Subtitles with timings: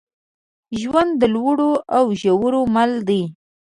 [0.81, 3.23] ژوند د لوړو او ژورو مل دی.